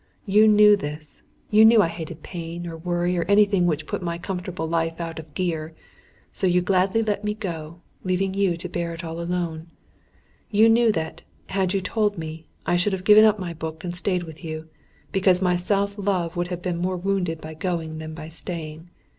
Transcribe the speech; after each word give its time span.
You 0.25 0.47
knew 0.47 0.75
this. 0.75 1.21
You 1.51 1.63
knew 1.63 1.83
I 1.83 1.87
hated 1.87 2.23
pain, 2.23 2.65
or 2.65 2.75
worry, 2.75 3.15
or 3.19 3.23
anything 3.25 3.67
which 3.67 3.85
put 3.85 4.01
my 4.01 4.17
comfortable 4.17 4.67
life 4.67 4.99
out 4.99 5.19
of 5.19 5.31
gear. 5.35 5.75
So 6.33 6.47
you 6.47 6.59
gladly 6.59 7.03
let 7.03 7.23
me 7.23 7.35
go, 7.35 7.81
leaving 8.03 8.33
you 8.33 8.57
to 8.57 8.67
bear 8.67 8.95
it 8.95 9.03
all 9.03 9.21
alone. 9.21 9.67
You 10.49 10.69
knew 10.69 10.91
that, 10.91 11.21
had 11.49 11.75
you 11.75 11.81
told 11.81 12.17
me, 12.17 12.47
I 12.65 12.77
should 12.77 12.93
have 12.93 13.03
given 13.03 13.25
up 13.25 13.37
my 13.37 13.53
book 13.53 13.83
and 13.83 13.95
stayed 13.95 14.23
with 14.23 14.43
you; 14.43 14.69
because 15.11 15.39
my 15.39 15.55
self 15.55 15.99
love 15.99 16.35
would 16.35 16.47
have 16.47 16.63
been 16.63 16.77
more 16.77 16.97
wounded 16.97 17.39
by 17.39 17.53
going 17.53 17.99
than 17.99 18.15
by 18.15 18.27
staying. 18.29 18.89